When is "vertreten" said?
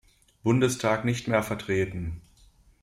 1.43-2.21